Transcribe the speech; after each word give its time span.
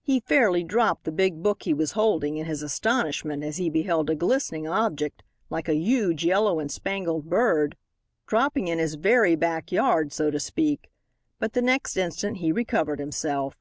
He 0.00 0.20
fairly 0.20 0.64
dropped 0.64 1.04
the 1.04 1.12
big 1.12 1.42
book 1.42 1.64
he 1.64 1.74
was 1.74 1.92
holding, 1.92 2.38
in 2.38 2.46
his 2.46 2.62
astonishment 2.62 3.44
as 3.44 3.58
he 3.58 3.68
beheld 3.68 4.08
a 4.08 4.14
glistening 4.14 4.66
object, 4.66 5.22
like 5.50 5.68
a 5.68 5.76
huge 5.76 6.24
yellow 6.24 6.58
and 6.58 6.72
spangled 6.72 7.28
bird, 7.28 7.76
dropping 8.26 8.68
in 8.68 8.78
his 8.78 8.94
very 8.94 9.36
back 9.36 9.70
yard, 9.70 10.10
so 10.10 10.30
to 10.30 10.40
speak. 10.40 10.88
But 11.38 11.52
the 11.52 11.60
next 11.60 11.98
instant 11.98 12.38
he 12.38 12.50
recovered 12.50 12.98
himself. 12.98 13.58